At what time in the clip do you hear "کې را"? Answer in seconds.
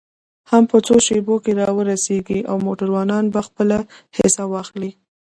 1.43-1.69